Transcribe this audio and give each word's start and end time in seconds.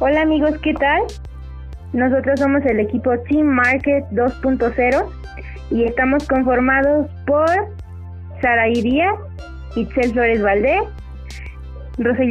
Hola 0.00 0.22
amigos, 0.22 0.56
¿qué 0.62 0.74
tal? 0.74 1.02
Nosotros 1.92 2.38
somos 2.38 2.64
el 2.66 2.78
equipo 2.78 3.18
Team 3.28 3.48
Market 3.48 4.04
2.0 4.12 5.04
y 5.72 5.82
estamos 5.82 6.24
conformados 6.28 7.10
por 7.26 7.50
Sara 8.40 8.66
Díaz, 8.66 9.16
Itzel 9.74 10.12
Flores 10.12 10.40
Valdés, 10.40 10.82
Rosa 11.98 12.22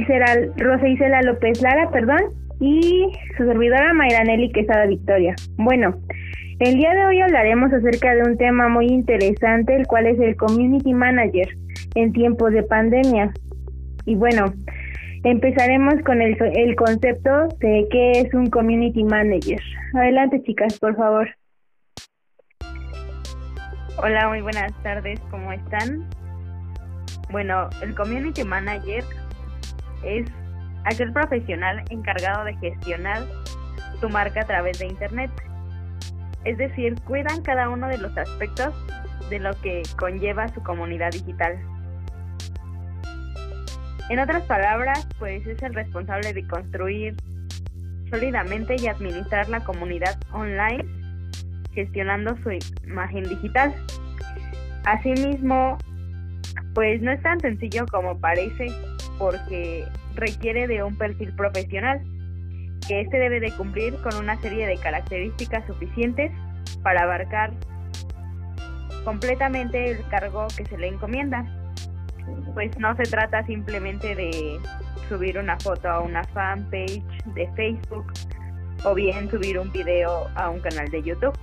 Isela, 0.87 1.21
López 1.23 1.61
Lara, 1.61 1.89
perdón, 1.91 2.21
y 2.61 3.11
su 3.35 3.43
servidora 3.43 3.93
Mayranelli 3.93 4.49
Quesada 4.53 4.85
Victoria. 4.85 5.35
Bueno, 5.57 5.93
el 6.59 6.75
día 6.75 6.93
de 6.93 7.05
hoy 7.05 7.19
hablaremos 7.19 7.73
acerca 7.73 8.15
de 8.15 8.23
un 8.23 8.37
tema 8.37 8.69
muy 8.69 8.85
interesante, 8.85 9.75
el 9.75 9.87
cual 9.87 10.07
es 10.07 10.17
el 10.21 10.37
Community 10.37 10.93
Manager 10.93 11.49
en 11.95 12.13
tiempos 12.13 12.53
de 12.53 12.63
pandemia. 12.63 13.33
Y 14.05 14.15
bueno, 14.15 14.53
Empezaremos 15.23 15.95
con 16.05 16.21
el, 16.21 16.37
el 16.55 16.75
concepto 16.75 17.47
de 17.59 17.87
qué 17.91 18.11
es 18.11 18.33
un 18.33 18.49
community 18.49 19.03
manager. 19.03 19.61
Adelante, 19.93 20.41
chicas, 20.43 20.79
por 20.79 20.95
favor. 20.95 21.27
Hola, 23.97 24.29
muy 24.29 24.41
buenas 24.41 24.71
tardes, 24.83 25.19
¿cómo 25.31 25.51
están? 25.51 26.07
Bueno, 27.31 27.67
el 27.81 27.95
community 27.95 28.43
manager 28.43 29.03
es 30.03 30.27
aquel 30.85 31.11
profesional 31.11 31.83
encargado 31.89 32.45
de 32.45 32.55
gestionar 32.57 33.23
su 33.99 34.09
marca 34.09 34.41
a 34.41 34.45
través 34.45 34.79
de 34.79 34.85
Internet. 34.85 35.31
Es 36.45 36.57
decir, 36.57 36.95
cuidan 37.05 37.41
cada 37.41 37.69
uno 37.69 37.87
de 37.87 37.97
los 37.97 38.15
aspectos 38.17 38.73
de 39.29 39.39
lo 39.39 39.59
que 39.61 39.81
conlleva 39.97 40.47
su 40.49 40.61
comunidad 40.61 41.11
digital. 41.11 41.57
En 44.09 44.19
otras 44.19 44.43
palabras, 44.43 45.05
pues 45.19 45.45
es 45.45 45.61
el 45.61 45.73
responsable 45.73 46.31
de 46.31 46.47
construir 46.47 47.15
sólidamente 48.09 48.77
y 48.79 48.87
administrar 48.87 49.49
la 49.49 49.59
comunidad 49.65 50.17
online, 50.31 50.85
gestionando 51.73 52.37
su 52.37 52.57
imagen 52.85 53.23
digital. 53.23 53.73
Asimismo, 54.85 55.77
pues 56.73 57.01
no 57.01 57.11
es 57.11 57.21
tan 57.21 57.41
sencillo 57.41 57.85
como 57.91 58.17
parece, 58.17 58.67
porque 59.19 59.83
requiere 60.15 60.67
de 60.67 60.83
un 60.83 60.97
perfil 60.97 61.33
profesional, 61.33 62.01
que 62.87 63.01
este 63.01 63.19
debe 63.19 63.41
de 63.41 63.51
cumplir 63.51 63.93
con 64.01 64.15
una 64.15 64.39
serie 64.41 64.67
de 64.67 64.77
características 64.77 65.67
suficientes 65.67 66.31
para 66.81 67.03
abarcar 67.03 67.51
completamente 69.03 69.91
el 69.91 70.07
cargo 70.07 70.47
que 70.55 70.65
se 70.65 70.77
le 70.77 70.87
encomienda 70.87 71.45
pues 72.53 72.77
no 72.79 72.95
se 72.95 73.03
trata 73.03 73.45
simplemente 73.45 74.15
de 74.15 74.59
subir 75.09 75.37
una 75.37 75.57
foto 75.59 75.87
a 75.87 76.01
una 76.01 76.23
fanpage 76.25 77.01
de 77.35 77.47
Facebook 77.55 78.11
o 78.83 78.93
bien 78.93 79.29
subir 79.29 79.59
un 79.59 79.71
video 79.71 80.27
a 80.35 80.49
un 80.49 80.59
canal 80.59 80.89
de 80.89 81.03
YouTube. 81.03 81.37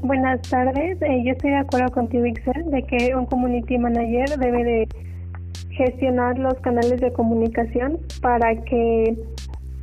Buenas 0.00 0.42
tardes, 0.42 1.00
eh, 1.02 1.22
yo 1.24 1.32
estoy 1.32 1.50
de 1.50 1.58
acuerdo 1.58 1.92
contigo, 1.92 2.26
Ixel, 2.26 2.70
de 2.70 2.82
que 2.82 3.14
un 3.14 3.26
community 3.26 3.78
manager 3.78 4.36
debe 4.38 4.64
de 4.64 4.88
gestionar 5.70 6.38
los 6.38 6.54
canales 6.60 7.00
de 7.00 7.12
comunicación 7.12 7.98
para 8.20 8.56
que 8.64 9.16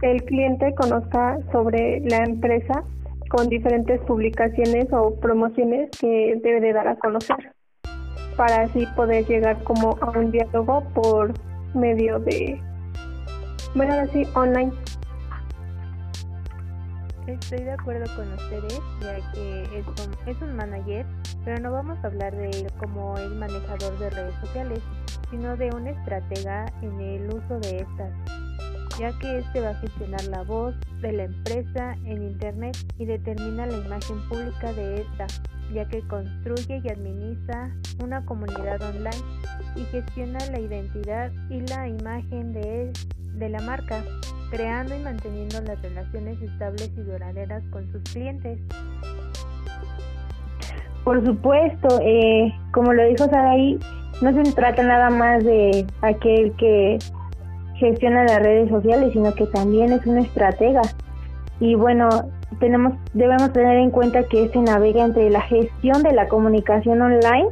el 0.01 0.23
cliente 0.23 0.73
conozca 0.75 1.39
sobre 1.51 2.01
la 2.01 2.23
empresa 2.23 2.83
con 3.29 3.47
diferentes 3.47 4.01
publicaciones 4.01 4.91
o 4.91 5.15
promociones 5.15 5.89
que 5.99 6.39
debe 6.43 6.59
de 6.59 6.73
dar 6.73 6.87
a 6.87 6.95
conocer 6.95 7.53
para 8.35 8.63
así 8.63 8.85
poder 8.95 9.25
llegar 9.25 9.61
como 9.63 9.97
a 10.01 10.09
un 10.17 10.31
diálogo 10.31 10.83
por 10.93 11.33
medio 11.73 12.19
de, 12.19 12.59
bueno, 13.75 13.93
así 13.93 14.25
online. 14.33 14.71
Estoy 17.27 17.59
de 17.59 17.71
acuerdo 17.71 18.05
con 18.15 18.31
ustedes, 18.33 18.79
ya 19.01 19.31
que 19.33 19.63
es 19.77 19.85
un, 19.85 20.27
es 20.27 20.41
un 20.41 20.55
manager, 20.55 21.05
pero 21.45 21.59
no 21.61 21.71
vamos 21.71 21.97
a 22.03 22.07
hablar 22.07 22.35
de 22.35 22.49
él 22.49 22.67
como 22.79 23.15
el 23.17 23.35
manejador 23.35 23.99
de 23.99 24.09
redes 24.09 24.33
sociales, 24.41 24.79
sino 25.29 25.55
de 25.55 25.69
un 25.71 25.87
estratega 25.87 26.65
en 26.81 26.99
el 26.99 27.27
uso 27.27 27.59
de 27.59 27.77
estas 27.77 28.38
ya 28.99 29.17
que 29.17 29.39
este 29.39 29.61
va 29.61 29.69
a 29.69 29.75
gestionar 29.75 30.23
la 30.25 30.43
voz 30.43 30.75
de 31.01 31.13
la 31.13 31.23
empresa 31.23 31.95
en 32.05 32.21
Internet 32.21 32.77
y 32.97 33.05
determina 33.05 33.65
la 33.65 33.77
imagen 33.77 34.19
pública 34.27 34.73
de 34.73 35.01
esta, 35.01 35.27
ya 35.73 35.85
que 35.85 36.01
construye 36.07 36.81
y 36.83 36.89
administra 36.89 37.71
una 38.03 38.25
comunidad 38.25 38.81
online 38.81 39.23
y 39.77 39.85
gestiona 39.85 40.39
la 40.51 40.59
identidad 40.59 41.31
y 41.49 41.61
la 41.61 41.87
imagen 41.87 42.51
de, 42.51 42.91
de 43.35 43.49
la 43.49 43.61
marca, 43.61 44.03
creando 44.51 44.93
y 44.95 44.99
manteniendo 44.99 45.61
las 45.61 45.81
relaciones 45.81 46.41
estables 46.41 46.91
y 46.97 47.01
duraderas 47.01 47.63
con 47.71 47.89
sus 47.93 48.03
clientes. 48.11 48.59
Por 51.05 51.25
supuesto, 51.25 51.99
eh, 52.03 52.53
como 52.73 52.91
lo 52.91 53.05
dijo 53.05 53.25
Saraí, 53.29 53.79
no 54.21 54.33
se 54.33 54.51
trata 54.51 54.83
nada 54.83 55.09
más 55.09 55.45
de 55.45 55.87
aquel 56.01 56.53
que 56.57 56.99
gestiona 57.79 58.23
las 58.23 58.39
redes 58.39 58.69
sociales, 58.69 59.13
sino 59.13 59.33
que 59.33 59.45
también 59.47 59.91
es 59.93 60.05
una 60.05 60.21
estratega. 60.21 60.81
Y 61.59 61.75
bueno, 61.75 62.09
tenemos 62.59 62.93
debemos 63.13 63.51
tener 63.53 63.77
en 63.77 63.91
cuenta 63.91 64.23
que 64.23 64.49
se 64.49 64.59
navega 64.59 65.05
entre 65.05 65.29
la 65.29 65.41
gestión 65.41 66.03
de 66.03 66.13
la 66.13 66.27
comunicación 66.27 67.01
online 67.01 67.49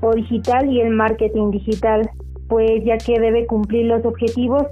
o 0.00 0.12
digital 0.12 0.70
y 0.70 0.80
el 0.80 0.90
marketing 0.90 1.50
digital, 1.50 2.10
pues 2.48 2.84
ya 2.84 2.98
que 2.98 3.18
debe 3.18 3.46
cumplir 3.46 3.86
los 3.86 4.04
objetivos 4.04 4.64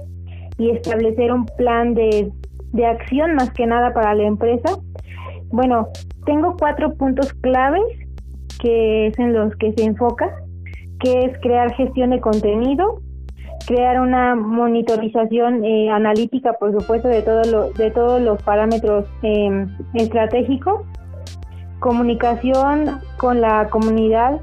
y 0.57 0.69
establecer 0.69 1.31
un 1.31 1.45
plan 1.57 1.93
de, 1.93 2.31
de 2.71 2.85
acción 2.85 3.35
más 3.35 3.51
que 3.51 3.65
nada 3.65 3.93
para 3.93 4.13
la 4.15 4.23
empresa. 4.23 4.77
Bueno, 5.49 5.87
tengo 6.25 6.55
cuatro 6.57 6.93
puntos 6.95 7.33
claves 7.33 7.83
que 8.59 9.07
es 9.07 9.19
en 9.19 9.33
los 9.33 9.55
que 9.57 9.73
se 9.73 9.83
enfoca, 9.83 10.33
que 10.99 11.25
es 11.25 11.37
crear 11.41 11.73
gestión 11.73 12.11
de 12.11 12.21
contenido, 12.21 13.01
crear 13.65 13.99
una 13.99 14.35
monitorización 14.35 15.63
eh, 15.63 15.89
analítica, 15.89 16.53
por 16.53 16.71
supuesto, 16.71 17.07
de, 17.07 17.21
todo 17.21 17.43
lo, 17.45 17.71
de 17.71 17.91
todos 17.91 18.21
los 18.21 18.41
parámetros 18.43 19.05
eh, 19.21 19.67
estratégicos, 19.93 20.81
comunicación 21.79 22.99
con 23.17 23.41
la 23.41 23.69
comunidad, 23.69 24.39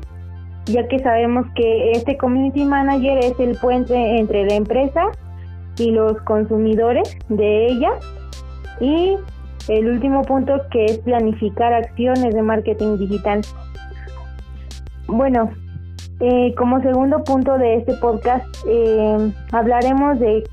ya 0.67 0.87
que 0.89 0.99
sabemos 0.99 1.47
que 1.55 1.93
este 1.93 2.17
community 2.17 2.65
manager 2.65 3.19
es 3.19 3.39
el 3.41 3.57
puente 3.57 3.95
entre 4.19 4.45
la 4.45 4.55
empresa 4.55 5.07
y 5.79 5.91
los 5.91 6.21
consumidores 6.23 7.17
de 7.29 7.67
ella. 7.67 7.91
Y 8.81 9.17
el 9.69 9.89
último 9.89 10.23
punto 10.23 10.61
que 10.71 10.85
es 10.87 10.99
planificar 10.99 11.73
acciones 11.73 12.35
de 12.35 12.43
marketing 12.43 12.99
digital. 12.99 13.43
Bueno, 15.07 15.51
eh, 16.21 16.55
como 16.55 16.83
segundo 16.83 17.25
punto 17.25 17.57
de 17.57 17.77
este 17.77 17.95
podcast, 17.95 18.45
eh, 18.67 19.33
hablaremos 19.53 20.19
de 20.21 20.45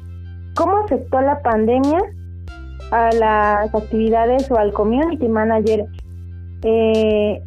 cómo 0.55 0.77
afectó 0.77 1.19
la 1.19 1.41
pandemia 1.41 1.99
a 2.91 3.11
las 3.11 3.75
actividades 3.75 4.49
o 4.49 4.57
al 4.57 4.71
community 4.71 5.27
manager 5.27 5.85
eh, 6.63 7.41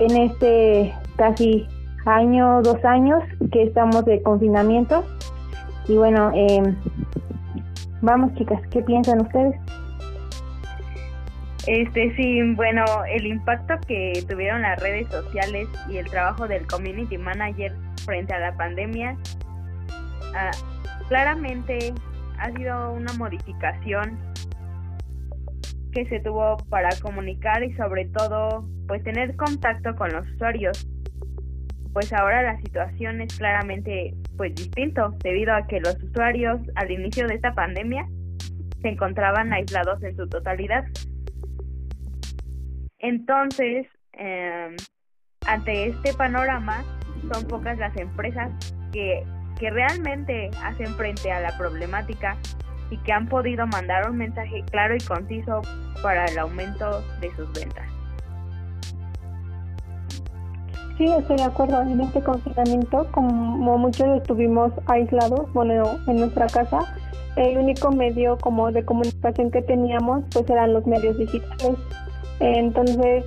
en 0.00 0.16
este 0.16 0.92
casi 1.14 1.66
año, 2.06 2.60
dos 2.62 2.84
años 2.84 3.22
que 3.52 3.62
estamos 3.62 4.04
de 4.04 4.20
confinamiento. 4.22 5.04
Y 5.86 5.96
bueno, 5.96 6.32
vamos 8.02 8.34
chicas, 8.34 8.60
¿qué 8.70 8.82
piensan 8.82 9.20
ustedes? 9.20 9.54
Este 11.66 12.14
sí, 12.14 12.42
bueno, 12.54 12.84
el 13.08 13.26
impacto 13.26 13.74
que 13.86 14.22
tuvieron 14.28 14.62
las 14.62 14.78
redes 14.82 15.08
sociales 15.08 15.66
y 15.88 15.96
el 15.96 16.06
trabajo 16.10 16.46
del 16.46 16.66
community 16.66 17.16
manager 17.16 17.72
frente 18.04 18.34
a 18.34 18.38
la 18.38 18.54
pandemia, 18.54 19.16
ah, 20.34 20.50
claramente 21.08 21.94
ha 22.38 22.50
sido 22.52 22.92
una 22.92 23.14
modificación 23.14 24.18
que 25.92 26.04
se 26.06 26.20
tuvo 26.20 26.58
para 26.68 26.90
comunicar 27.00 27.64
y 27.64 27.72
sobre 27.76 28.06
todo 28.06 28.68
pues 28.86 29.02
tener 29.02 29.34
contacto 29.36 29.94
con 29.94 30.12
los 30.12 30.28
usuarios. 30.32 30.86
Pues 31.94 32.12
ahora 32.12 32.42
la 32.42 32.60
situación 32.60 33.22
es 33.22 33.38
claramente 33.38 34.12
pues 34.36 34.54
distinto 34.54 35.14
debido 35.22 35.54
a 35.54 35.66
que 35.66 35.80
los 35.80 35.96
usuarios 36.02 36.60
al 36.74 36.90
inicio 36.90 37.26
de 37.26 37.36
esta 37.36 37.54
pandemia 37.54 38.06
se 38.82 38.88
encontraban 38.88 39.50
aislados 39.54 40.02
en 40.02 40.14
su 40.14 40.28
totalidad 40.28 40.84
entonces, 43.04 43.86
eh, 44.14 44.74
ante 45.46 45.88
este 45.88 46.14
panorama, 46.14 46.82
son 47.30 47.46
pocas 47.46 47.76
las 47.76 47.94
empresas 47.98 48.50
que, 48.92 49.22
que 49.58 49.70
realmente 49.70 50.50
hacen 50.62 50.88
frente 50.94 51.30
a 51.30 51.40
la 51.40 51.56
problemática 51.58 52.38
y 52.90 52.96
que 52.98 53.12
han 53.12 53.28
podido 53.28 53.66
mandar 53.66 54.10
un 54.10 54.16
mensaje 54.16 54.64
claro 54.70 54.96
y 54.96 55.00
conciso 55.00 55.60
para 56.02 56.24
el 56.24 56.38
aumento 56.38 57.02
de 57.20 57.30
sus 57.36 57.52
ventas. 57.52 57.86
Sí, 60.96 61.06
estoy 61.06 61.36
de 61.36 61.42
acuerdo. 61.42 61.82
En 61.82 62.00
este 62.00 62.22
confinamiento, 62.22 63.06
como 63.10 63.76
muchos 63.76 64.16
estuvimos 64.16 64.72
aislados, 64.86 65.52
bueno, 65.52 65.98
en 66.06 66.16
nuestra 66.20 66.46
casa, 66.46 66.80
el 67.36 67.58
único 67.58 67.90
medio 67.90 68.38
como 68.38 68.70
de 68.70 68.84
comunicación 68.84 69.50
que 69.50 69.60
teníamos 69.60 70.24
pues 70.32 70.48
eran 70.48 70.72
los 70.72 70.86
medios 70.86 71.18
digitales. 71.18 71.78
Entonces, 72.40 73.24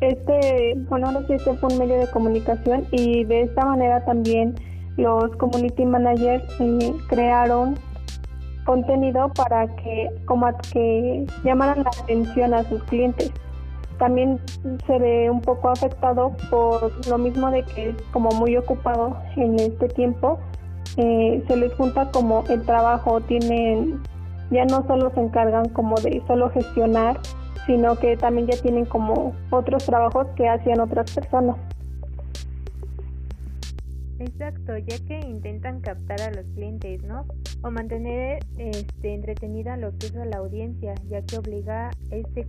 este, 0.00 0.74
bueno, 0.88 1.08
ahora 1.08 1.26
sí 1.26 1.34
este 1.34 1.54
fue 1.54 1.72
un 1.72 1.78
medio 1.78 1.98
de 1.98 2.06
comunicación 2.08 2.86
y 2.90 3.24
de 3.24 3.42
esta 3.42 3.64
manera 3.64 4.04
también 4.04 4.54
los 4.96 5.34
community 5.36 5.84
managers 5.84 6.44
eh, 6.60 6.94
crearon 7.08 7.76
contenido 8.64 9.30
para 9.34 9.66
que 9.76 10.10
como 10.24 10.46
que 10.72 11.26
llamaran 11.44 11.84
la 11.84 11.90
atención 11.90 12.54
a 12.54 12.62
sus 12.64 12.82
clientes 12.84 13.32
también 13.98 14.40
se 14.86 14.98
ve 14.98 15.30
un 15.30 15.40
poco 15.40 15.70
afectado 15.70 16.32
por 16.50 16.92
lo 17.06 17.18
mismo 17.18 17.50
de 17.50 17.62
que 17.62 17.90
es 17.90 17.96
como 18.12 18.30
muy 18.30 18.56
ocupado 18.56 19.16
en 19.36 19.58
este 19.58 19.88
tiempo. 19.88 20.38
Eh, 20.96 21.42
se 21.48 21.56
les 21.56 21.72
junta 21.74 22.10
como 22.10 22.44
el 22.48 22.62
trabajo, 22.62 23.20
tienen, 23.22 24.00
ya 24.50 24.64
no 24.64 24.86
solo 24.86 25.10
se 25.14 25.20
encargan 25.20 25.68
como 25.70 25.96
de 25.96 26.22
solo 26.26 26.50
gestionar, 26.50 27.20
sino 27.66 27.96
que 27.96 28.16
también 28.16 28.46
ya 28.46 28.60
tienen 28.60 28.84
como 28.84 29.34
otros 29.50 29.84
trabajos 29.84 30.26
que 30.36 30.48
hacían 30.48 30.80
otras 30.80 31.10
personas. 31.12 31.56
Exacto, 34.18 34.78
ya 34.78 34.96
que 35.06 35.20
intentan 35.20 35.80
captar 35.80 36.20
a 36.22 36.30
los 36.30 36.46
clientes, 36.54 37.02
¿no? 37.02 37.26
O 37.62 37.70
mantener 37.70 38.38
este, 38.58 39.14
entretenida 39.14 39.76
lo 39.76 39.90
que 39.98 40.06
es 40.06 40.14
la 40.14 40.38
audiencia, 40.38 40.94
ya 41.08 41.22
que 41.22 41.38
obliga 41.38 41.88
a 41.88 42.14
este 42.14 42.46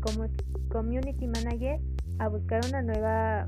community 0.69 1.27
manager 1.27 1.79
a 2.19 2.29
buscar 2.29 2.61
una 2.69 2.81
nueva 2.81 3.47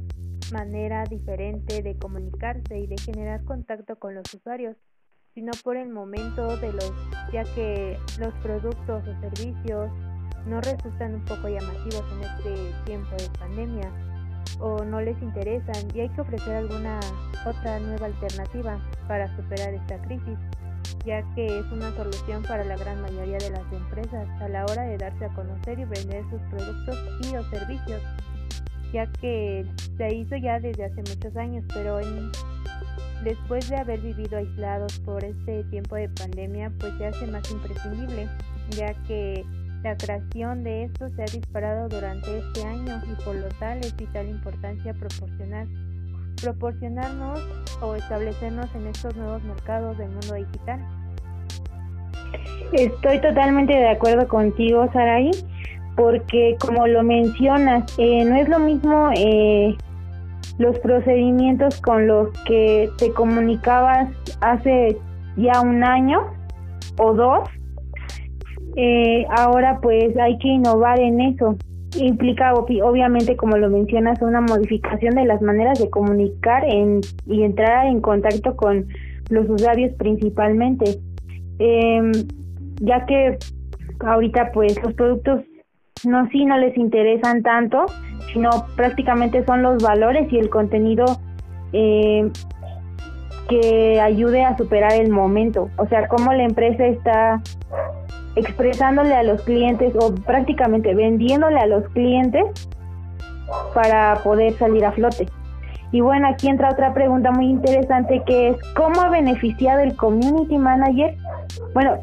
manera 0.51 1.03
diferente 1.05 1.81
de 1.81 1.95
comunicarse 1.97 2.79
y 2.79 2.87
de 2.87 2.97
generar 2.97 3.43
contacto 3.43 3.97
con 3.97 4.15
los 4.15 4.33
usuarios, 4.33 4.75
sino 5.37 5.51
por 5.63 5.77
el 5.77 5.89
momento 5.89 6.57
de 6.57 6.73
los, 6.73 6.91
ya 7.31 7.43
que 7.53 7.95
los 8.17 8.33
productos 8.41 9.03
o 9.07 9.21
servicios 9.21 9.91
no 10.47 10.59
resultan 10.61 11.13
un 11.13 11.25
poco 11.25 11.47
llamativos 11.47 12.03
en 12.13 12.23
este 12.23 12.73
tiempo 12.85 13.15
de 13.15 13.29
pandemia 13.37 13.91
o 14.59 14.83
no 14.83 14.99
les 14.99 15.21
interesan 15.21 15.75
y 15.93 15.99
hay 15.99 16.09
que 16.09 16.21
ofrecer 16.21 16.55
alguna 16.55 16.99
otra 17.45 17.79
nueva 17.79 18.07
alternativa 18.07 18.79
para 19.07 19.27
superar 19.35 19.75
esta 19.75 20.01
crisis, 20.01 20.39
ya 21.05 21.21
que 21.35 21.59
es 21.59 21.65
una 21.71 21.91
solución 21.91 22.41
para 22.41 22.63
la 22.63 22.75
gran 22.75 22.99
mayoría 23.03 23.37
de 23.37 23.51
las 23.51 23.71
empresas 23.71 24.27
a 24.41 24.49
la 24.49 24.65
hora 24.65 24.85
de 24.85 24.97
darse 24.97 25.25
a 25.25 25.29
conocer 25.35 25.77
y 25.77 25.85
vender 25.85 26.23
sus 26.31 26.41
productos 26.49 26.97
y 27.21 27.35
o 27.35 27.43
servicios, 27.51 28.01
ya 28.91 29.05
que 29.21 29.67
se 29.97 30.15
hizo 30.15 30.35
ya 30.37 30.59
desde 30.59 30.85
hace 30.85 31.03
muchos 31.15 31.37
años, 31.37 31.63
pero 31.71 31.99
en, 31.99 32.31
después 33.23 33.69
de 33.69 33.77
haber 33.77 33.99
vivido 33.99 34.37
aislados 34.37 34.99
por 34.99 35.23
este 35.23 35.63
tiempo 35.65 35.95
de 35.95 36.09
pandemia, 36.09 36.71
pues 36.79 36.93
se 36.97 37.07
hace 37.07 37.27
más 37.27 37.49
imprescindible, 37.51 38.27
ya 38.69 38.93
que 39.03 39.45
la 39.83 39.95
creación 39.95 40.63
de 40.63 40.83
esto 40.85 41.09
se 41.15 41.21
ha 41.21 41.25
disparado 41.25 41.87
durante 41.87 42.39
este 42.39 42.63
año 42.63 43.01
y 43.11 43.23
por 43.23 43.35
lo 43.35 43.47
tal 43.59 43.79
es 43.79 43.95
vital 43.95 44.27
importancia 44.27 44.93
proporcionar 44.93 45.67
proporcionarnos 46.41 47.39
o 47.81 47.95
establecernos 47.95 48.67
en 48.75 48.87
estos 48.87 49.15
nuevos 49.15 49.43
mercados 49.43 49.97
del 49.97 50.09
mundo 50.09 50.35
digital. 50.35 50.79
Estoy 52.73 53.21
totalmente 53.21 53.73
de 53.73 53.89
acuerdo 53.89 54.27
contigo, 54.27 54.87
Saraí, 54.93 55.31
porque 55.95 56.55
como 56.59 56.85
lo 56.87 57.03
mencionas, 57.03 57.91
eh, 57.97 58.23
no 58.25 58.35
es 58.35 58.47
lo 58.49 58.59
mismo 58.59 59.09
eh, 59.15 59.75
los 60.57 60.77
procedimientos 60.79 61.81
con 61.81 62.07
los 62.07 62.29
que 62.43 62.89
te 62.97 63.11
comunicabas 63.11 64.09
hace 64.41 64.97
ya 65.35 65.61
un 65.61 65.83
año 65.83 66.21
o 66.97 67.13
dos 67.13 67.47
eh, 68.79 69.25
ahora 69.35 69.79
pues 69.81 70.15
hay 70.17 70.37
que 70.37 70.47
innovar 70.49 70.99
en 70.99 71.19
eso. 71.19 71.57
Implica 71.99 72.53
obviamente, 72.53 73.35
como 73.35 73.57
lo 73.57 73.69
mencionas, 73.71 74.21
una 74.21 74.39
modificación 74.39 75.15
de 75.15 75.25
las 75.25 75.41
maneras 75.41 75.79
de 75.79 75.89
comunicar 75.89 76.63
en, 76.63 77.01
y 77.25 77.41
entrar 77.41 77.87
en 77.87 78.01
contacto 78.01 78.55
con 78.55 78.87
los 79.29 79.49
usuarios 79.49 79.93
principalmente. 79.97 80.99
Eh, 81.57 82.11
ya 82.81 83.03
que 83.07 83.39
ahorita 83.99 84.51
pues 84.53 84.79
los 84.83 84.93
productos 84.93 85.41
no 86.07 86.29
sí 86.29 86.45
no 86.45 86.55
les 86.59 86.77
interesan 86.77 87.41
tanto, 87.41 87.87
sino 88.37 88.67
prácticamente 88.75 89.43
son 89.45 89.63
los 89.63 89.81
valores 89.81 90.31
y 90.31 90.37
el 90.37 90.51
contenido 90.51 91.05
eh, 91.73 92.29
que 93.49 93.99
ayude 93.99 94.45
a 94.45 94.55
superar 94.55 94.93
el 94.93 95.09
momento. 95.09 95.69
O 95.77 95.87
sea, 95.87 96.07
cómo 96.07 96.31
la 96.33 96.43
empresa 96.43 96.85
está 96.85 97.41
expresándole 98.35 99.15
a 99.15 99.23
los 99.23 99.41
clientes 99.41 99.91
o 99.99 100.13
prácticamente 100.13 100.93
vendiéndole 100.93 101.57
a 101.57 101.65
los 101.65 101.89
clientes 101.89 102.45
para 103.73 104.17
poder 104.23 104.53
salir 104.53 104.85
a 104.85 104.91
flote. 104.91 105.27
Y 105.91 106.01
bueno, 106.01 106.27
aquí 106.27 106.47
entra 106.47 106.69
otra 106.69 106.93
pregunta 106.93 107.31
muy 107.31 107.45
interesante 107.47 108.21
que 108.27 108.49
es, 108.49 108.57
¿cómo 108.75 109.01
ha 109.01 109.09
beneficiado 109.09 109.79
el 109.79 109.95
Community 109.95 110.59
Manager? 110.59 111.15
Bueno, 111.73 111.95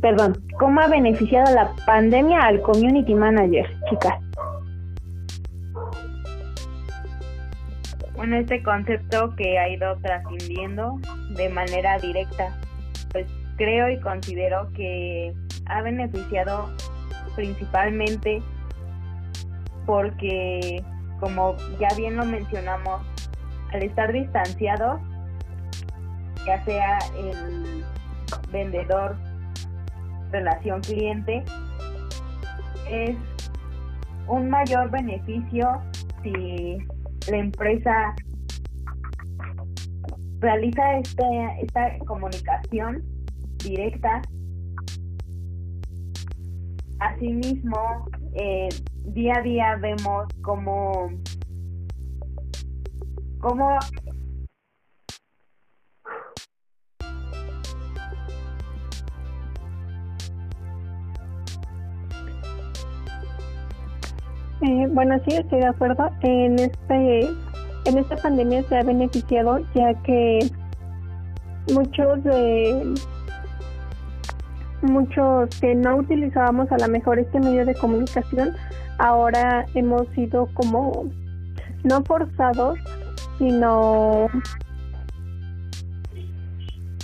perdón, 0.00 0.38
¿cómo 0.58 0.80
ha 0.80 0.88
beneficiado 0.88 1.54
la 1.54 1.70
pandemia 1.86 2.40
al 2.40 2.62
Community 2.62 3.14
Manager, 3.14 3.66
chicas? 3.90 4.27
Bueno, 8.18 8.34
este 8.36 8.60
concepto 8.64 9.36
que 9.36 9.60
ha 9.60 9.68
ido 9.68 9.96
trascendiendo 9.98 10.98
de 11.36 11.48
manera 11.50 11.98
directa, 11.98 12.52
pues 13.12 13.28
creo 13.56 13.88
y 13.90 14.00
considero 14.00 14.72
que 14.72 15.32
ha 15.66 15.82
beneficiado 15.82 16.68
principalmente 17.36 18.42
porque, 19.86 20.82
como 21.20 21.54
ya 21.78 21.86
bien 21.96 22.16
lo 22.16 22.24
mencionamos, 22.24 23.02
al 23.72 23.84
estar 23.84 24.12
distanciados, 24.12 25.00
ya 26.44 26.64
sea 26.64 26.98
el 27.20 27.84
vendedor, 28.50 29.14
relación 30.32 30.80
cliente, 30.80 31.44
es 32.90 33.16
un 34.26 34.50
mayor 34.50 34.90
beneficio 34.90 35.68
si 36.24 36.84
la 37.30 37.38
empresa 37.38 38.14
realiza 40.40 40.98
este, 40.98 41.24
esta 41.62 41.98
comunicación 42.06 43.02
directa. 43.64 44.22
Asimismo, 47.00 48.08
eh, 48.34 48.68
día 49.06 49.34
a 49.38 49.42
día 49.42 49.76
vemos 49.76 50.26
cómo, 50.42 51.10
cómo 53.40 53.78
Eh, 64.68 64.86
bueno, 64.90 65.18
sí, 65.26 65.34
estoy 65.34 65.60
de 65.60 65.66
acuerdo. 65.66 66.10
En 66.20 66.58
este, 66.58 67.20
en 67.86 67.98
esta 67.98 68.16
pandemia 68.16 68.62
se 68.64 68.76
ha 68.76 68.82
beneficiado 68.82 69.60
ya 69.74 69.94
que 70.02 70.40
muchos 71.72 72.22
de 72.22 72.94
muchos 74.82 75.48
que 75.60 75.74
no 75.74 75.96
utilizábamos 75.96 76.70
a 76.70 76.76
lo 76.76 76.88
mejor 76.88 77.18
este 77.18 77.40
medio 77.40 77.64
de 77.64 77.74
comunicación, 77.76 78.54
ahora 78.98 79.64
hemos 79.74 80.06
sido 80.08 80.48
como 80.52 81.06
no 81.84 82.04
forzados, 82.04 82.78
sino 83.38 84.28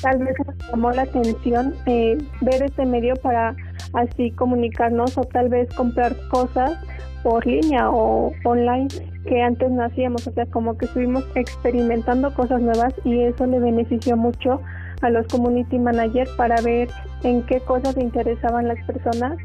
tal 0.03 0.19
vez 0.19 0.37
nos 0.47 0.71
llamó 0.71 0.91
la 0.91 1.03
atención 1.03 1.75
eh, 1.87 2.19
ver 2.43 2.63
este 2.63 2.85
medio 2.85 3.15
para 3.17 3.57
así 3.95 4.33
comunicarnos 4.33 5.17
o 5.17 5.25
tal 5.25 5.49
vez 5.49 5.73
comprar 5.75 6.15
cosas 6.29 6.79
por 7.25 7.45
línea 7.47 7.91
o 7.91 8.33
online 8.45 8.89
que 9.27 9.43
antes 9.43 9.71
no 9.71 9.83
hacíamos, 9.83 10.27
o 10.29 10.31
sea, 10.33 10.45
como 10.47 10.77
que 10.77 10.85
estuvimos 10.85 11.25
experimentando 11.35 12.33
cosas 12.35 12.61
nuevas 12.61 12.95
y 13.03 13.23
eso 13.23 13.47
le 13.47 13.59
benefició 13.59 14.17
mucho 14.17 14.61
a 15.01 15.11
los 15.11 15.27
community 15.29 15.79
managers 15.79 16.31
para 16.33 16.61
ver 16.61 16.89
en 17.23 17.43
qué 17.47 17.61
cosas 17.61 17.97
interesaban 17.97 18.69
las 18.69 18.79
personas 18.87 19.39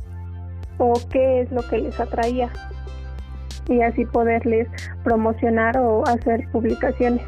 o 0.78 0.94
qué 1.10 1.42
es 1.42 1.52
lo 1.52 1.62
que 1.70 1.80
les 1.80 1.98
atraía 2.00 2.50
y 3.70 3.82
así 3.82 4.06
poderles 4.06 4.68
promocionar 5.04 5.78
o 5.78 6.04
hacer 6.06 6.50
publicaciones. 6.52 7.24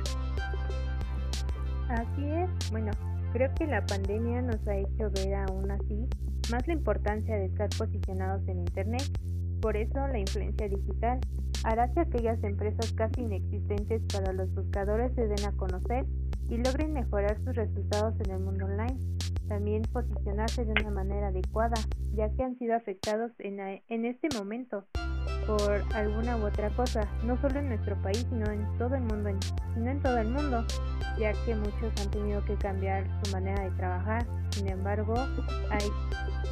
Así 1.88 2.26
es, 2.26 2.72
bueno, 2.72 2.92
creo 3.32 3.50
que 3.56 3.68
la 3.68 3.86
pandemia 3.86 4.42
nos 4.42 4.68
ha 4.68 4.76
hecho 4.76 5.10
ver 5.12 5.36
aún 5.36 5.72
así 5.72 6.10
más 6.52 6.68
la 6.68 6.74
importancia 6.74 7.36
de 7.36 7.46
estar 7.46 7.70
posicionados 7.78 8.46
en 8.48 8.60
Internet, 8.60 9.04
por 9.62 9.78
eso 9.78 10.08
la 10.08 10.20
influencia 10.20 10.68
digital, 10.68 11.20
hará 11.64 11.92
que 11.94 12.02
aquellas 12.02 12.44
empresas 12.44 12.92
casi 12.94 13.22
inexistentes 13.22 14.02
para 14.12 14.34
los 14.34 14.54
buscadores 14.54 15.14
se 15.16 15.28
den 15.28 15.46
a 15.46 15.52
conocer 15.54 16.06
y 16.50 16.58
logren 16.58 16.94
mejorar 16.94 17.38
sus 17.46 17.56
resultados 17.56 18.16
en 18.26 18.32
el 18.32 18.40
mundo 18.40 18.66
online. 18.66 18.98
También 19.48 19.84
posicionarse 19.94 20.66
de 20.66 20.72
una 20.72 20.92
manera 20.92 21.28
adecuada, 21.28 21.76
ya 22.14 22.30
que 22.30 22.44
han 22.44 22.58
sido 22.58 22.76
afectados 22.76 23.32
en, 23.40 24.06
este 24.06 24.28
momento 24.38 24.86
por 25.46 25.84
alguna 25.94 26.38
u 26.38 26.46
otra 26.46 26.70
cosa, 26.72 27.08
no 27.26 27.40
solo 27.42 27.60
en 27.60 27.70
nuestro 27.70 28.02
país, 28.02 28.26
sino 28.30 28.50
en 28.50 28.66
todo 28.78 28.96
el 28.96 29.02
mundo, 29.04 29.30
en 29.30 30.00
todo 30.02 30.18
el 30.18 30.30
mundo, 30.30 30.66
ya 31.20 31.34
que 31.46 31.56
muchos 31.56 31.94
han 32.02 32.12
tenido 32.12 32.44
que 32.46 32.56
cambiar 32.56 33.06
su 33.24 33.32
manera 33.32 33.64
de 33.64 33.72
trabajar. 33.72 34.26
Sin 34.52 34.68
embargo, 34.68 35.16
hay, 35.70 35.90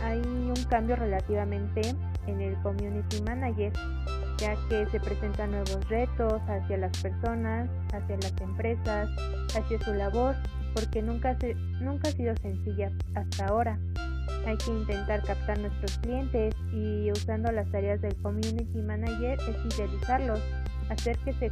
hay 0.03 0.19
un 0.19 0.63
cambio 0.69 0.95
relativamente 0.95 1.81
en 2.29 2.41
el 2.41 2.55
community 2.61 3.21
manager, 3.21 3.73
ya 4.37 4.55
que 4.69 4.85
se 4.87 4.99
presentan 4.99 5.51
nuevos 5.51 5.87
retos 5.89 6.41
hacia 6.47 6.77
las 6.77 6.97
personas, 7.01 7.69
hacia 7.93 8.17
las 8.17 8.33
empresas, 8.41 9.09
hacia 9.55 9.79
su 9.83 9.93
labor, 9.93 10.35
porque 10.73 11.01
nunca, 11.01 11.37
se, 11.39 11.55
nunca 11.81 12.09
ha 12.09 12.11
sido 12.11 12.35
sencilla 12.37 12.91
hasta 13.15 13.47
ahora. 13.47 13.79
Hay 14.45 14.57
que 14.57 14.71
intentar 14.71 15.23
captar 15.23 15.59
nuestros 15.59 15.97
clientes 15.99 16.55
y 16.71 17.11
usando 17.11 17.51
las 17.51 17.69
tareas 17.71 18.01
del 18.01 18.15
Community 18.17 18.81
Manager 18.81 19.37
es 19.47 19.75
fidelizarlos, 19.75 20.39
hacer 20.89 21.17
que 21.19 21.33
se, 21.33 21.51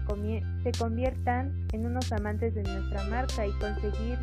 se 0.63 0.71
conviertan 0.79 1.67
en 1.73 1.85
unos 1.85 2.11
amantes 2.11 2.55
de 2.55 2.63
nuestra 2.63 3.03
marca 3.05 3.45
y 3.45 3.51
conseguir 3.53 4.17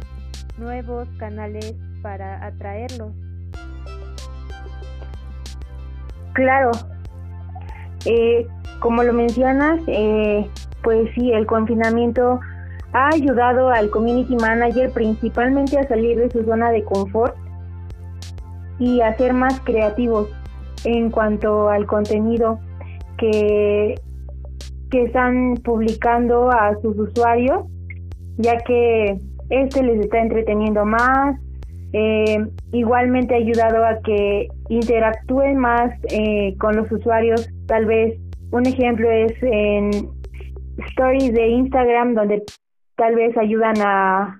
nuevos 0.58 1.08
canales 1.18 1.74
para 2.02 2.44
atraerlos. 2.44 3.12
Claro, 6.34 6.72
eh, 8.06 8.46
como 8.80 9.02
lo 9.02 9.12
mencionas, 9.12 9.80
eh, 9.86 10.48
pues 10.82 11.08
sí, 11.14 11.32
el 11.32 11.46
confinamiento 11.46 12.40
ha 12.92 13.08
ayudado 13.08 13.70
al 13.70 13.90
community 13.90 14.36
manager 14.36 14.90
principalmente 14.92 15.78
a 15.78 15.88
salir 15.88 16.18
de 16.18 16.30
su 16.30 16.44
zona 16.44 16.70
de 16.70 16.84
confort 16.84 17.34
y 18.78 19.00
a 19.00 19.16
ser 19.16 19.32
más 19.32 19.60
creativos 19.60 20.28
en 20.84 21.10
cuanto 21.10 21.68
al 21.68 21.86
contenido 21.86 22.58
que, 23.16 23.94
que 24.90 25.04
están 25.04 25.54
publicando 25.64 26.50
a 26.50 26.74
sus 26.82 26.98
usuarios, 26.98 27.64
ya 28.36 28.58
que 28.58 29.18
este 29.50 29.82
les 29.82 30.00
está 30.00 30.20
entreteniendo 30.20 30.84
más. 30.84 31.38
Eh, 31.96 32.44
igualmente 32.72 33.34
ha 33.34 33.38
ayudado 33.38 33.84
a 33.84 34.00
que 34.00 34.48
interactúen 34.68 35.58
más 35.58 35.92
eh, 36.10 36.56
con 36.58 36.74
los 36.74 36.90
usuarios. 36.90 37.48
Tal 37.66 37.86
vez 37.86 38.18
un 38.50 38.66
ejemplo 38.66 39.08
es 39.08 39.32
en 39.42 40.10
stories 40.90 41.32
de 41.32 41.46
Instagram, 41.46 42.14
donde 42.14 42.42
tal 42.96 43.14
vez 43.14 43.36
ayudan 43.36 43.76
a, 43.80 44.36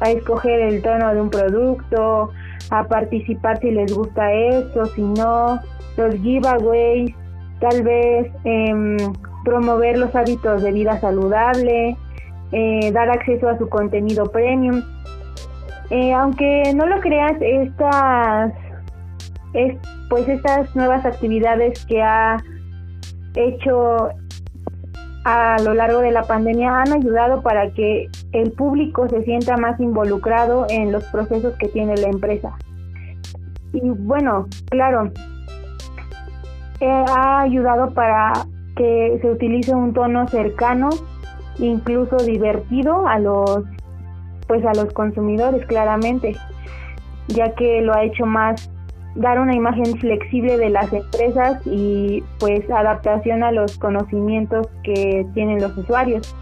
a 0.00 0.10
escoger 0.10 0.58
el 0.60 0.80
tono 0.80 1.12
de 1.12 1.20
un 1.20 1.28
producto, 1.28 2.30
a 2.70 2.84
participar 2.88 3.58
si 3.60 3.72
les 3.72 3.94
gusta 3.94 4.32
esto, 4.32 4.86
si 4.86 5.02
no, 5.02 5.60
los 5.98 6.14
giveaways, 6.16 7.14
tal 7.60 7.82
vez 7.82 8.32
em, 8.44 8.96
promover 9.44 9.98
los 9.98 10.14
hábitos 10.14 10.62
de 10.62 10.72
vida 10.72 10.98
saludable, 11.00 11.94
eh, 12.52 12.90
dar 12.92 13.10
acceso 13.10 13.48
a 13.48 13.58
su 13.58 13.68
contenido 13.68 14.24
premium. 14.30 14.82
Eh, 15.90 16.12
aunque 16.12 16.72
no 16.74 16.86
lo 16.86 17.00
creas, 17.00 17.36
estas, 17.40 18.52
es, 19.54 19.76
pues 20.10 20.28
estas 20.28 20.74
nuevas 20.74 21.04
actividades 21.06 21.84
que 21.86 22.02
ha 22.02 22.38
hecho 23.34 24.10
a 25.24 25.56
lo 25.64 25.74
largo 25.74 26.00
de 26.00 26.12
la 26.12 26.22
pandemia 26.22 26.82
han 26.82 26.92
ayudado 26.92 27.42
para 27.42 27.70
que 27.72 28.08
el 28.32 28.52
público 28.52 29.08
se 29.08 29.24
sienta 29.24 29.56
más 29.56 29.78
involucrado 29.80 30.66
en 30.68 30.92
los 30.92 31.04
procesos 31.04 31.54
que 31.58 31.68
tiene 31.68 31.96
la 31.96 32.08
empresa. 32.08 32.56
Y 33.72 33.80
bueno, 33.80 34.46
claro, 34.70 35.10
eh, 36.80 37.04
ha 37.08 37.40
ayudado 37.40 37.92
para 37.92 38.32
que 38.76 39.18
se 39.20 39.30
utilice 39.30 39.74
un 39.74 39.92
tono 39.92 40.28
cercano, 40.28 40.90
incluso 41.58 42.16
divertido 42.18 43.06
a 43.08 43.18
los 43.18 43.64
pues 44.46 44.64
a 44.64 44.72
los 44.74 44.92
consumidores 44.92 45.64
claramente, 45.66 46.36
ya 47.28 47.54
que 47.54 47.80
lo 47.80 47.94
ha 47.94 48.04
hecho 48.04 48.26
más 48.26 48.70
dar 49.16 49.40
una 49.40 49.54
imagen 49.54 49.96
flexible 49.98 50.58
de 50.58 50.70
las 50.70 50.92
empresas 50.92 51.62
y 51.64 52.22
pues 52.38 52.70
adaptación 52.70 53.42
a 53.42 53.50
los 53.50 53.78
conocimientos 53.78 54.68
que 54.84 55.26
tienen 55.34 55.60
los 55.60 55.76
usuarios. 55.76 56.34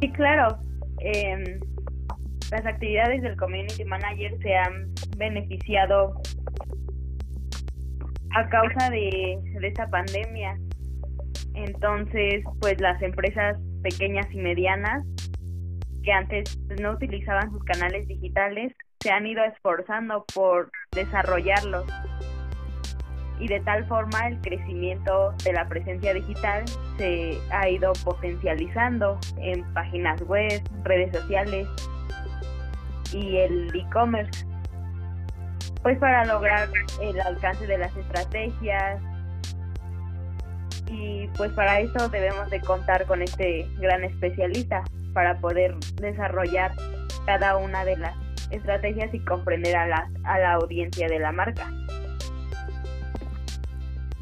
Sí, 0.00 0.10
claro. 0.12 0.58
Em, 1.00 1.60
las 2.50 2.64
actividades 2.66 3.22
del 3.22 3.36
Community 3.36 3.84
Manager 3.84 4.36
se 4.42 4.54
han 4.54 4.90
beneficiado 5.16 6.14
a 8.34 8.48
causa 8.48 8.90
de, 8.90 9.38
de 9.60 9.68
esta 9.68 9.88
pandemia. 9.88 10.58
Entonces, 11.54 12.44
pues 12.60 12.80
las 12.80 13.00
empresas 13.02 13.56
pequeñas 13.86 14.26
y 14.32 14.38
medianas 14.38 15.06
que 16.02 16.10
antes 16.12 16.58
no 16.80 16.90
utilizaban 16.90 17.52
sus 17.52 17.62
canales 17.62 18.08
digitales 18.08 18.72
se 18.98 19.12
han 19.12 19.24
ido 19.28 19.44
esforzando 19.44 20.24
por 20.34 20.72
desarrollarlos. 20.90 21.84
Y 23.38 23.46
de 23.46 23.60
tal 23.60 23.86
forma 23.86 24.26
el 24.26 24.40
crecimiento 24.40 25.32
de 25.44 25.52
la 25.52 25.68
presencia 25.68 26.14
digital 26.14 26.64
se 26.96 27.38
ha 27.52 27.68
ido 27.68 27.92
potencializando 28.04 29.20
en 29.38 29.62
páginas 29.72 30.20
web, 30.22 30.60
redes 30.82 31.12
sociales 31.16 31.68
y 33.12 33.36
el 33.36 33.70
e-commerce, 33.72 34.44
pues 35.82 35.96
para 35.98 36.24
lograr 36.24 36.68
el 37.00 37.20
alcance 37.20 37.68
de 37.68 37.78
las 37.78 37.96
estrategias 37.96 39.00
y 40.88 41.28
pues 41.36 41.52
para 41.52 41.80
eso 41.80 42.08
debemos 42.08 42.48
de 42.50 42.60
contar 42.60 43.06
con 43.06 43.22
este 43.22 43.66
gran 43.78 44.04
especialista 44.04 44.84
para 45.12 45.38
poder 45.38 45.74
desarrollar 46.00 46.72
cada 47.26 47.56
una 47.56 47.84
de 47.84 47.96
las 47.96 48.14
estrategias 48.50 49.12
y 49.12 49.18
comprender 49.20 49.76
a 49.76 49.86
la, 49.86 50.10
a 50.24 50.38
la 50.38 50.52
audiencia 50.54 51.08
de 51.08 51.18
la 51.18 51.32
marca. 51.32 51.70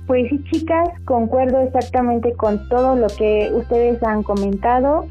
Pues 0.07 0.29
sí, 0.29 0.43
chicas, 0.51 0.89
concuerdo 1.07 1.63
exactamente 1.63 2.35
con 2.35 2.69
todo 2.69 2.95
lo 2.95 3.07
que 3.07 3.51
ustedes 3.55 4.03
han 4.03 4.23
comentado. 4.23 5.07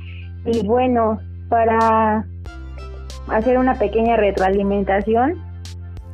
Y 0.45 0.65
bueno, 0.65 1.19
para 1.49 2.25
hacer 3.27 3.57
una 3.57 3.75
pequeña 3.75 4.17
retroalimentación, 4.17 5.41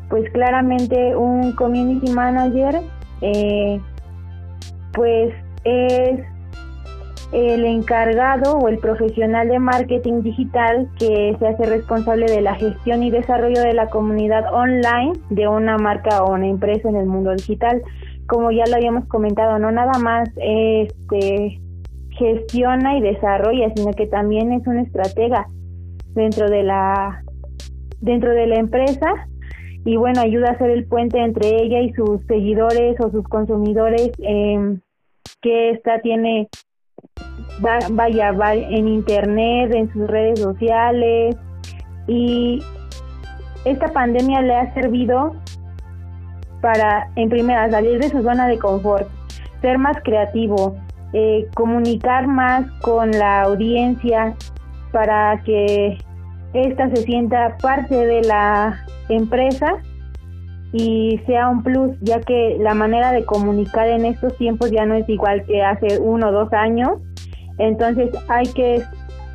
pues 0.09 0.29
claramente 0.31 1.15
un 1.15 1.51
community 1.53 2.11
manager, 2.11 2.81
eh, 3.21 3.81
pues 4.99 5.33
es 5.63 6.19
el 7.31 7.63
encargado 7.63 8.57
o 8.57 8.67
el 8.67 8.79
profesional 8.79 9.47
de 9.47 9.57
marketing 9.57 10.23
digital 10.23 10.89
que 10.99 11.37
se 11.39 11.47
hace 11.47 11.65
responsable 11.67 12.25
de 12.25 12.41
la 12.41 12.55
gestión 12.55 13.01
y 13.01 13.09
desarrollo 13.09 13.61
de 13.61 13.73
la 13.73 13.89
comunidad 13.89 14.53
online 14.53 15.13
de 15.29 15.47
una 15.47 15.77
marca 15.77 16.21
o 16.21 16.33
una 16.33 16.47
empresa 16.47 16.89
en 16.89 16.97
el 16.97 17.05
mundo 17.05 17.31
digital. 17.31 17.81
Como 18.27 18.51
ya 18.51 18.65
lo 18.67 18.75
habíamos 18.75 19.05
comentado, 19.05 19.57
no 19.57 19.71
nada 19.71 19.97
más 19.99 20.27
este 20.35 21.61
gestiona 22.09 22.97
y 22.97 23.01
desarrolla, 23.01 23.71
sino 23.77 23.93
que 23.93 24.05
también 24.05 24.51
es 24.51 24.67
una 24.67 24.81
estratega 24.81 25.47
dentro 26.13 26.49
de 26.49 26.63
la 26.63 27.23
dentro 28.01 28.31
de 28.31 28.47
la 28.47 28.55
empresa 28.55 29.13
y 29.85 29.95
bueno 29.95 30.19
ayuda 30.19 30.51
a 30.51 30.57
ser 30.57 30.71
el 30.71 30.85
puente 30.85 31.19
entre 31.19 31.63
ella 31.63 31.79
y 31.79 31.93
sus 31.93 32.21
seguidores 32.25 32.99
o 32.99 33.09
sus 33.11 33.23
consumidores 33.29 34.11
eh, 34.19 34.77
que 35.41 35.71
esta 35.71 35.99
tiene 36.01 36.49
vaya, 37.91 38.31
va 38.31 38.53
en 38.53 38.87
internet, 38.87 39.71
en 39.73 39.91
sus 39.91 40.07
redes 40.07 40.39
sociales 40.39 41.35
y 42.07 42.61
esta 43.65 43.91
pandemia 43.91 44.41
le 44.41 44.55
ha 44.55 44.73
servido 44.73 45.35
para, 46.61 47.09
en 47.15 47.29
primera, 47.29 47.69
salir 47.69 47.99
de 47.99 48.09
su 48.09 48.21
zona 48.21 48.47
de 48.47 48.57
confort, 48.57 49.07
ser 49.61 49.77
más 49.77 49.97
creativo, 50.03 50.75
eh, 51.13 51.47
comunicar 51.55 52.27
más 52.27 52.69
con 52.81 53.11
la 53.11 53.43
audiencia 53.43 54.35
para 54.91 55.41
que 55.43 55.97
ésta 56.53 56.89
se 56.89 57.03
sienta 57.03 57.57
parte 57.61 57.95
de 57.95 58.21
la 58.23 58.85
empresa 59.09 59.81
y 60.71 61.19
sea 61.25 61.49
un 61.49 61.63
plus, 61.63 61.97
ya 62.01 62.19
que 62.21 62.57
la 62.59 62.73
manera 62.73 63.11
de 63.11 63.25
comunicar 63.25 63.87
en 63.87 64.05
estos 64.05 64.37
tiempos 64.37 64.69
ya 64.71 64.85
no 64.85 64.95
es 64.95 65.09
igual 65.09 65.43
que 65.45 65.63
hace 65.63 65.99
uno 65.99 66.29
o 66.29 66.31
dos 66.31 66.53
años 66.53 66.99
entonces 67.59 68.09
hay 68.29 68.47
que 68.53 68.81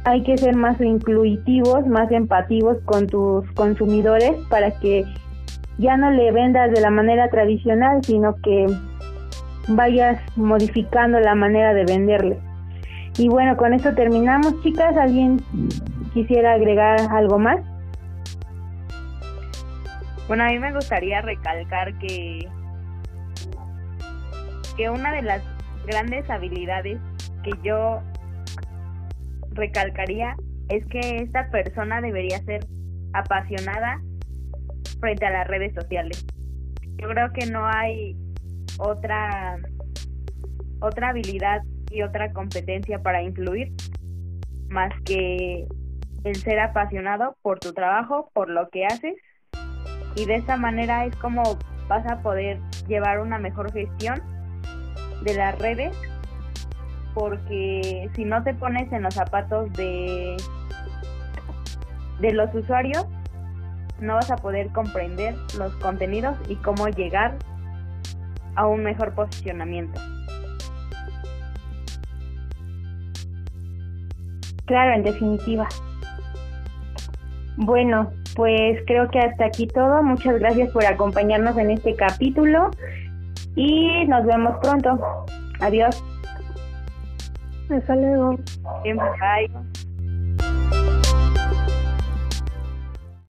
hay 0.07 0.23
que 0.23 0.37
ser 0.37 0.55
más 0.55 0.79
incluitivos, 0.81 1.87
más 1.87 2.11
empativos 2.11 2.77
con 2.85 3.07
tus 3.07 3.51
consumidores 3.53 4.33
para 4.51 4.71
que 4.81 5.05
ya 5.79 5.97
no 5.97 6.11
le 6.11 6.31
vendas 6.31 6.71
de 6.73 6.81
la 6.83 6.91
manera 6.91 7.31
tradicional, 7.31 8.05
sino 8.05 8.35
que 8.43 8.67
vayas 9.69 10.21
modificando 10.37 11.21
la 11.21 11.35
manera 11.35 11.73
de 11.73 11.87
venderle. 11.87 12.39
Y 13.17 13.29
bueno, 13.29 13.57
con 13.57 13.73
esto 13.73 13.95
terminamos, 13.95 14.61
chicas. 14.63 14.95
¿Alguien 14.99 15.41
quisiera 16.13 16.53
agregar 16.53 17.01
algo 17.11 17.39
más? 17.39 17.61
Bueno, 20.27 20.45
a 20.45 20.49
mí 20.49 20.59
me 20.59 20.73
gustaría 20.73 21.21
recalcar 21.21 21.99
que 21.99 22.49
que 24.77 24.91
una 24.91 25.13
de 25.13 25.23
las 25.23 25.43
grandes 25.87 26.29
habilidades 26.29 26.99
que 27.43 27.53
yo 27.63 28.03
recalcaría 29.51 30.35
es 30.69 30.85
que 30.87 31.19
esta 31.19 31.49
persona 31.51 32.01
debería 32.01 32.39
ser 32.45 32.67
apasionada 33.13 34.01
frente 34.99 35.27
a 35.27 35.31
las 35.31 35.47
redes 35.47 35.75
sociales. 35.75 36.27
Yo 36.97 37.09
creo 37.09 37.33
que 37.33 37.47
no 37.47 37.67
hay 37.67 38.17
otra 38.79 39.59
otra 40.81 41.11
habilidad 41.11 41.63
y 41.91 42.03
otra 42.03 42.33
competencia 42.33 43.03
para 43.03 43.23
influir 43.23 43.73
más 44.69 44.93
que 45.05 45.67
el 46.25 46.37
ser 46.37 46.59
apasionado 46.59 47.37
por 47.43 47.61
tu 47.61 47.73
trabajo, 47.73 48.31
por 48.35 48.51
lo 48.51 48.69
que 48.71 48.87
haces 48.87 49.15
y 50.17 50.27
de 50.27 50.37
esta 50.37 50.57
manera 50.57 51.05
es 51.05 51.15
como 51.17 51.43
vas 51.89 52.07
a 52.07 52.21
poder 52.23 52.61
llevar 52.87 53.21
una 53.21 53.39
mejor 53.39 53.73
gestión 53.73 54.23
de 55.23 55.35
las 55.35 55.59
redes 55.59 55.97
porque 57.15 58.11
si 58.15 58.25
no 58.25 58.43
te 58.43 58.55
pones 58.55 58.93
en 58.93 59.03
los 59.03 59.15
zapatos 59.15 59.73
de 59.73 60.37
de 62.21 62.33
los 62.33 62.55
usuarios 62.55 63.07
no 64.01 64.15
vas 64.15 64.31
a 64.31 64.37
poder 64.37 64.71
comprender 64.71 65.35
los 65.59 65.75
contenidos 65.77 66.37
y 66.49 66.57
cómo 66.57 66.89
llegar 66.89 67.37
a 68.57 68.67
un 68.67 68.83
mejor 68.83 69.13
posicionamiento. 69.15 70.01
Claro, 74.67 74.95
en 74.95 75.03
definitiva. 75.03 75.69
Bueno, 77.57 78.13
pues 78.35 78.81
creo 78.87 79.09
que 79.11 79.21
hasta 79.21 79.47
aquí 79.47 79.67
todo. 79.67 80.03
Muchas 80.03 80.39
gracias 80.39 80.71
por 80.71 80.85
acompañarnos 80.85 81.57
en 81.59 81.71
este 81.71 81.95
capítulo 81.95 82.71
y 83.57 84.07
nos 84.07 84.25
vemos 84.27 84.57
pronto. 84.63 85.27
Adiós. 85.61 86.03
Hasta 87.71 87.97
luego. 87.97 88.37
Bye. 88.85 89.75